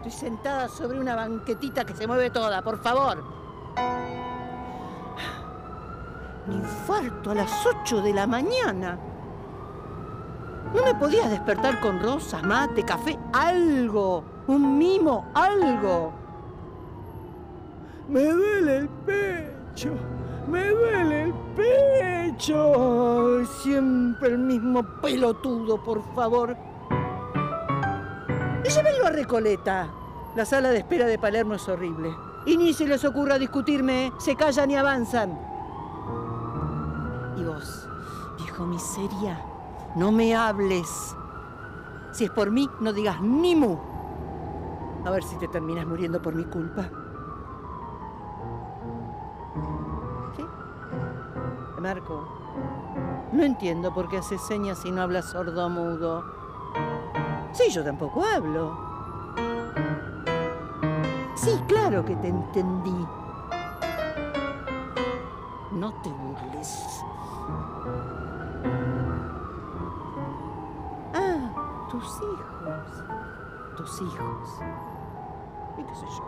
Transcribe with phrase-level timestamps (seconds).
[0.00, 3.22] Estoy sentada sobre una banquetita que se mueve toda, por favor.
[6.50, 8.98] Infarto a las 8 de la mañana.
[10.74, 14.24] ¿No me podías despertar con rosas, mate, café, algo?
[14.46, 16.14] Un mimo, algo.
[18.08, 19.92] Me duele el pecho,
[20.48, 23.44] me duele el pecho.
[23.62, 26.56] Siempre el mismo pelotudo, por favor.
[28.74, 29.88] Llévenlo a Recoleta.
[30.36, 32.14] La sala de espera de Palermo es horrible.
[32.46, 35.36] Y ni se les ocurra discutirme, se callan y avanzan.
[37.36, 37.88] Y vos,
[38.38, 39.40] viejo miseria,
[39.96, 41.16] no me hables.
[42.12, 43.76] Si es por mí, no digas ni mu.
[45.04, 46.88] A ver si te terminas muriendo por mi culpa.
[50.36, 50.44] ¿Qué?
[51.80, 52.28] Marco,
[53.32, 56.38] no entiendo por qué haces señas y no hablas sordo-mudo.
[57.52, 58.76] Sí, yo tampoco hablo.
[61.34, 63.06] Sí, claro que te entendí.
[65.72, 67.04] No te burles.
[71.14, 73.04] Ah, tus hijos.
[73.76, 74.60] Tus hijos.
[75.78, 76.24] ¿Y qué sé yo?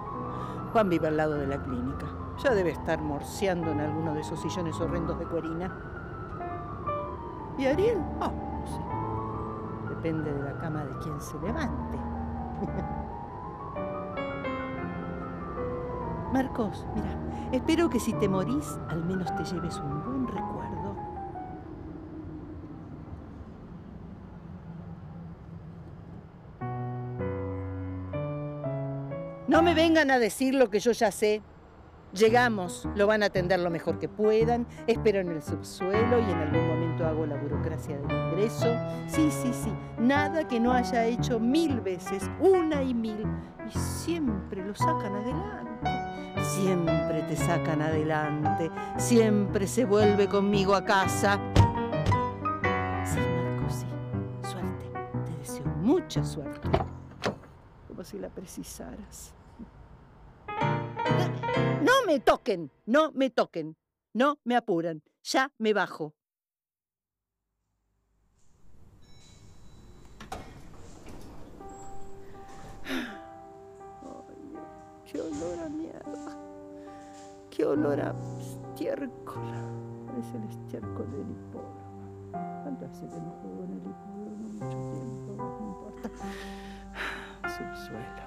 [0.73, 2.07] Juan vive al lado de la clínica.
[2.39, 5.71] Ya debe estar morseando en alguno de esos sillones horrendos de cuerina.
[7.59, 8.03] ¿Y Ariel?
[8.21, 9.02] Ah, no sé.
[10.03, 11.97] Depende de la cama de quien se levante.
[16.33, 17.17] Marcos, mira,
[17.53, 20.97] espero que si te morís, al menos te lleves un buen recuerdo.
[29.47, 31.45] No me vengan a decir lo que yo ya sé.
[32.15, 36.39] Llegamos, lo van a atender lo mejor que puedan, espero en el subsuelo y en
[36.39, 38.67] algún momento hago la burocracia del ingreso.
[39.07, 43.25] Sí, sí, sí, nada que no haya hecho mil veces, una y mil,
[43.67, 45.91] y siempre lo sacan adelante.
[46.43, 51.41] Siempre te sacan adelante, siempre se vuelve conmigo a casa.
[53.07, 53.87] Sí, Marco, sí,
[54.43, 54.91] suerte,
[55.25, 56.69] te deseo mucha suerte,
[57.89, 59.35] como si la precisaras.
[61.83, 63.77] No me toquen, no me toquen,
[64.15, 66.15] no me apuran, ya me bajo.
[75.11, 76.39] Qué olor a mierda,
[77.51, 79.43] qué olor a estiércol.
[80.07, 82.33] Parece el estiércol del hipódromo.
[82.63, 84.49] ¿Cuánto hace que no juego en el hipódromo?
[84.53, 86.11] Mucho tiempo, no importa.
[87.49, 88.23] Subsuelo.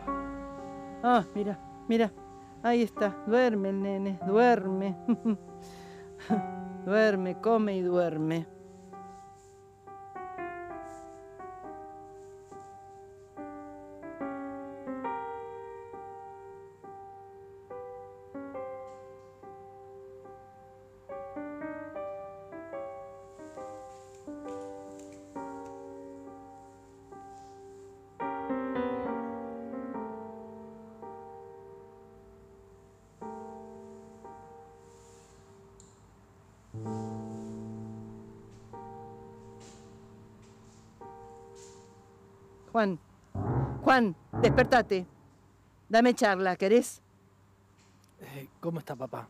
[1.03, 1.57] Ah, mira,
[1.87, 2.11] mira.
[2.65, 4.97] Ahí está, duerme el nene, duerme.
[6.83, 8.47] duerme, come y duerme.
[42.75, 42.99] Juan,
[43.85, 45.05] Juan, despertate.
[45.87, 47.01] Dame charla, ¿querés?
[48.19, 49.29] Eh, ¿Cómo está papá?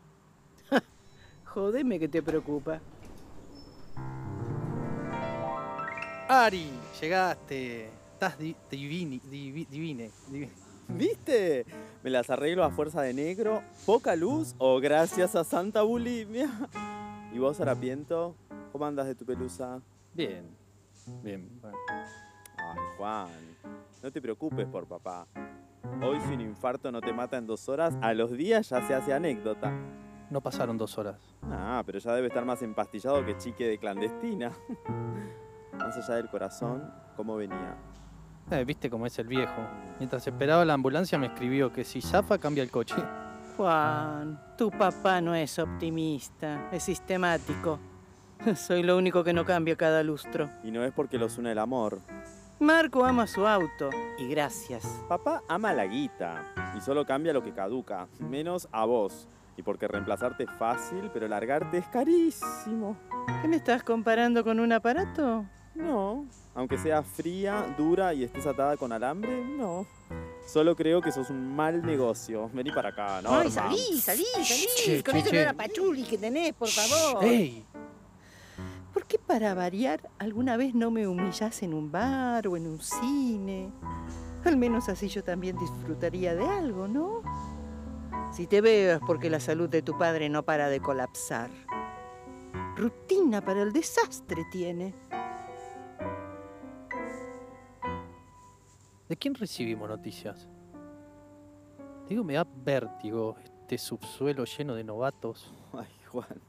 [1.44, 2.80] Jodeme que te preocupa.
[6.28, 6.68] Ari,
[7.00, 7.88] llegaste.
[8.14, 10.50] Estás di- divini, divi- divine, divine.
[10.88, 11.64] ¿Viste?
[12.02, 16.50] Me las arreglo a fuerza de negro, poca luz o gracias a Santa Bulimia.
[17.32, 18.34] ¿Y vos, Harapiento?
[18.72, 19.80] ¿Cómo andas de tu pelusa?
[20.14, 20.44] Bien,
[21.22, 21.48] bien.
[21.62, 21.76] bueno.
[22.72, 23.28] Ay, Juan,
[24.02, 25.26] no te preocupes por papá.
[26.02, 28.94] Hoy si un infarto no te mata en dos horas, a los días ya se
[28.94, 29.72] hace anécdota.
[30.30, 31.20] No pasaron dos horas.
[31.44, 34.50] Ah, pero ya debe estar más empastillado que chique de clandestina.
[35.78, 37.76] más allá del corazón, ¿cómo venía?
[38.50, 39.62] Eh, Viste cómo es el viejo.
[39.98, 42.96] Mientras esperaba la ambulancia me escribió que si zafa cambia el coche.
[43.56, 47.78] Juan, tu papá no es optimista, es sistemático.
[48.54, 50.50] Soy lo único que no cambia cada lustro.
[50.62, 52.00] Y no es porque los une el amor.
[52.58, 54.84] Marco ama su auto y gracias.
[55.08, 56.42] Papá ama la guita
[56.74, 59.28] y solo cambia lo que caduca, menos a vos.
[59.58, 62.96] Y porque reemplazarte es fácil, pero largarte es carísimo.
[63.42, 65.44] ¿Qué me estás comparando con un aparato?
[65.74, 69.86] No, aunque sea fría, dura y estés atada con alambre, no.
[70.46, 72.48] Solo creo que sos un mal negocio.
[72.54, 73.36] Vení para acá, ¿no?
[73.36, 75.02] Ay, salí, salí, salí.
[75.02, 75.38] Con che, ese che.
[75.38, 77.22] olor a pachuli que tenés, por favor.
[77.24, 77.66] ¡Ey!
[78.96, 82.80] ¿Por qué para variar alguna vez no me humillás en un bar o en un
[82.80, 83.70] cine?
[84.42, 87.20] Al menos así yo también disfrutaría de algo, ¿no?
[88.32, 91.50] Si te veo es porque la salud de tu padre no para de colapsar.
[92.74, 94.94] Rutina para el desastre tiene.
[99.10, 100.48] ¿De quién recibimos noticias?
[102.08, 105.52] Digo, me da vértigo este subsuelo lleno de novatos.
[105.74, 106.40] Ay, Juan.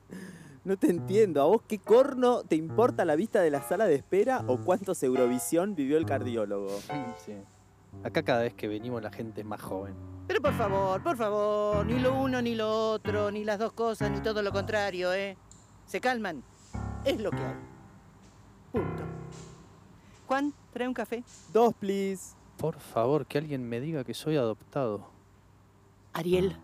[0.67, 1.41] No te entiendo.
[1.41, 5.01] ¿A vos qué corno te importa la vista de la sala de espera o cuántos
[5.01, 6.67] Eurovisión vivió el cardiólogo?
[7.25, 7.31] Sí.
[8.03, 9.95] Acá cada vez que venimos la gente es más joven.
[10.27, 14.11] Pero por favor, por favor, ni lo uno ni lo otro, ni las dos cosas,
[14.11, 15.37] ni todo lo contrario, ¿eh?
[15.85, 16.43] Se calman.
[17.05, 17.55] Es lo que hay.
[18.73, 19.03] Punto.
[20.27, 21.23] Juan, trae un café.
[21.53, 22.35] Dos, please.
[22.57, 25.09] Por favor, que alguien me diga que soy adoptado.
[26.11, 26.57] Ariel,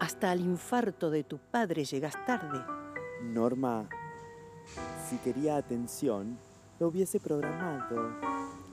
[0.00, 2.64] hasta al infarto de tu padre llegas tarde.
[3.32, 3.88] Norma,
[5.08, 6.38] si quería atención,
[6.78, 8.12] lo hubiese programado.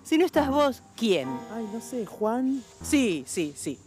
[0.03, 1.29] Si no estás vos, ¿quién?
[1.53, 2.63] Ay, no sé, Juan.
[2.81, 3.79] Sí, sí, sí.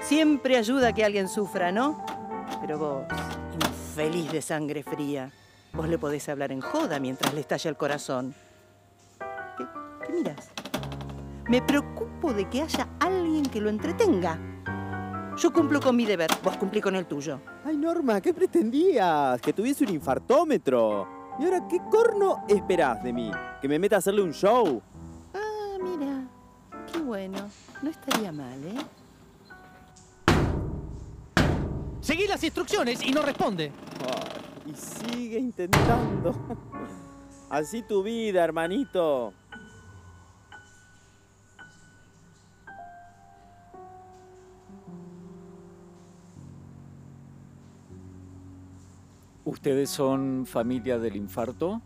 [0.00, 2.04] Siempre ayuda a que alguien sufra, ¿no?
[2.60, 3.04] Pero vos,
[3.54, 5.32] infeliz de sangre fría,
[5.72, 8.34] vos le podés hablar en joda mientras le estalla el corazón.
[9.56, 9.64] ¿Qué,
[10.06, 10.48] qué miras?
[11.48, 14.38] Me preocupo de que haya alguien que lo entretenga.
[15.36, 17.38] Yo cumplo con mi deber, vos cumplí con el tuyo.
[17.62, 19.38] Ay, Norma, ¿qué pretendías?
[19.42, 21.06] ¿Que tuviese un infartómetro?
[21.38, 23.30] ¿Y ahora qué corno esperás de mí?
[23.60, 24.80] ¿Que me meta a hacerle un show?
[25.34, 26.26] Ah, mira,
[26.90, 27.50] qué bueno.
[27.82, 28.78] No estaría mal, ¿eh?
[32.00, 33.72] Seguí las instrucciones y no responde.
[34.64, 36.34] Y sigue intentando.
[37.50, 39.34] Así tu vida, hermanito.
[49.46, 51.80] ¿Ustedes son familia del infarto?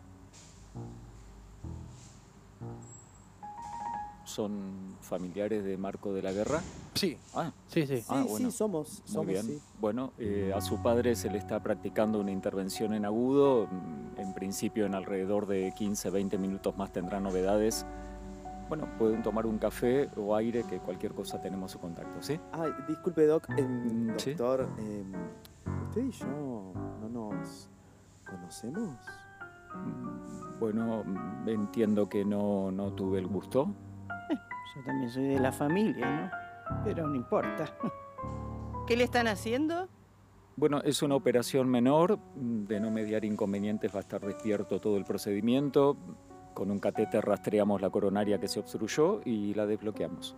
[4.25, 6.63] ¿Son familiares de Marco de la Guerra?
[6.95, 7.99] Sí, Ah, sí, sí.
[7.99, 8.51] Sí, Ah, bueno.
[8.51, 9.01] sí, somos.
[9.01, 9.43] muy somos bien.
[9.47, 9.61] sí.
[9.79, 13.67] Bueno, eh, a su padre se le está practicando una intervención en agudo.
[13.71, 17.87] Mm, En principio, en alrededor de 15, 20 minutos más tendrá novedades.
[18.69, 22.39] Bueno, pueden tomar un café o aire, que cualquier cosa tenemos su contacto, ¿sí?
[22.53, 23.49] Ay, disculpe, Doc.
[23.57, 24.31] em, Mm, sí.
[24.35, 25.13] doctor, em,
[25.85, 27.69] ¿usted y yo no nos
[28.29, 28.97] conocemos?
[30.59, 31.05] Bueno,
[31.47, 33.75] entiendo que no, no tuve el gusto.
[34.75, 36.31] Yo también soy de la familia,
[36.69, 36.83] ¿no?
[36.85, 37.67] Pero no importa.
[38.87, 39.89] ¿Qué le están haciendo?
[40.57, 45.05] Bueno, es una operación menor, de no mediar inconvenientes, va a estar despierto todo el
[45.05, 45.97] procedimiento.
[46.55, 50.37] Con un catéter rastreamos la coronaria que se obstruyó y la desbloqueamos.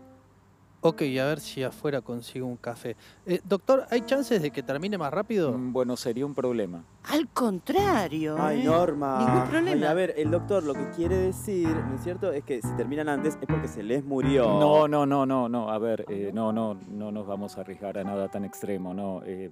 [0.85, 2.97] Ok, a ver si afuera consigo un café.
[3.25, 5.53] Eh, doctor, ¿hay chances de que termine más rápido?
[5.53, 6.83] Mm, Bueno, sería un problema.
[7.05, 8.35] Al contrario.
[8.37, 8.65] Ay, ¿eh?
[8.65, 9.19] Norma.
[9.25, 9.77] Ningún problema.
[9.77, 12.33] Ay, a ver, el doctor lo que quiere decir, ¿no es cierto?
[12.33, 14.59] Es que si terminan antes es porque se les murió.
[14.59, 15.71] No, no, no, no, no.
[15.71, 19.23] A ver, eh, no, no, no nos vamos a arriesgar a nada tan extremo, no.
[19.25, 19.51] Eh,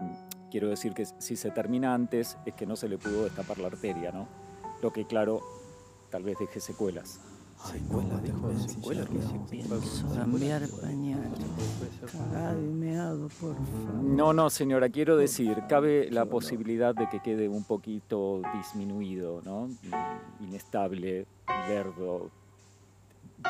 [0.51, 3.69] quiero decir que si se termina antes es que no se le pudo destapar la
[3.69, 4.27] arteria, ¿no?
[4.83, 5.43] Lo que, claro,
[6.11, 7.21] tal vez deje secuelas.
[10.15, 11.39] Cambiar pañales.
[11.79, 12.11] Puede ser.
[12.11, 14.03] Cagado y meado, por favor.
[14.03, 19.69] No, no, señora, quiero decir, cabe la posibilidad de que quede un poquito disminuido, ¿no?
[20.41, 21.27] Inestable,
[21.69, 22.31] lerdo,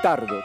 [0.03, 0.41] tardo.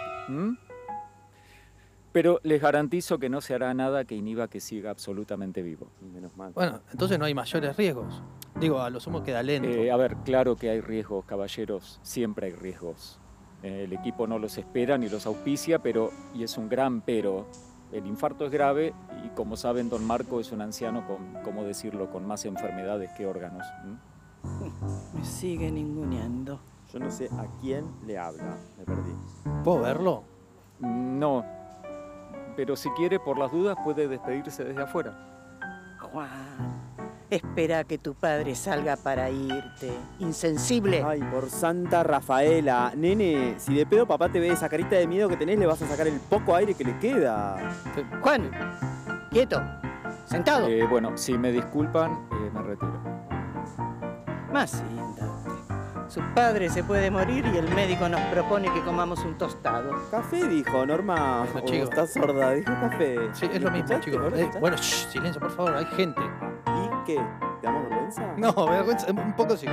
[2.11, 5.87] Pero les garantizo que no se hará nada que inhiba que siga absolutamente vivo.
[6.13, 6.53] Menos mal.
[6.53, 8.21] Bueno, entonces no hay mayores riesgos.
[8.57, 9.67] Digo, a lo sumo queda lento.
[9.67, 13.19] Eh, a ver, claro que hay riesgos, caballeros, siempre hay riesgos.
[13.65, 17.47] Eh, el equipo no los espera ni los auspicia, pero, y es un gran pero,
[17.91, 18.93] el infarto es grave
[19.25, 23.25] y como saben, don Marco es un anciano con, ¿cómo decirlo?, con más enfermedades que
[23.25, 23.65] órganos.
[25.15, 26.59] Me sigue ninguneando.
[26.93, 28.55] Yo no sé a quién le habla.
[28.77, 29.15] Me perdí.
[29.63, 30.23] ¿Puedo verlo?
[30.79, 31.43] No,
[32.55, 35.17] pero si quiere, por las dudas, puede despedirse desde afuera.
[36.11, 36.74] Juan,
[37.35, 39.91] espera que tu padre salga para irte.
[40.19, 41.03] Insensible.
[41.05, 42.91] Ay, por Santa Rafaela.
[42.95, 45.81] Nene, si de pedo papá te ve esa carita de miedo que tenés, le vas
[45.81, 47.57] a sacar el poco aire que le queda.
[48.21, 48.51] Juan,
[49.31, 49.61] quieto.
[50.25, 50.67] Sentado.
[50.67, 52.99] Eh, bueno, si me disculpan, eh, me retiro.
[54.51, 55.45] Más siéntate.
[56.07, 59.89] Su padre se puede morir y el médico nos propone que comamos un tostado.
[60.11, 61.45] Café, dijo Norma.
[61.51, 61.83] Bueno, Oh, chico.
[61.85, 63.17] estás sorda, dijo café.
[63.33, 64.21] Sí, es lo mismo, chicos.
[64.21, 66.21] ¿No lo Eh, bueno, shh, silencio, por favor, hay gente.
[67.05, 67.21] ¿Y qué?
[67.61, 68.33] ¿Te damos vergüenza?
[68.37, 69.67] No, vergüenza, un poco sí.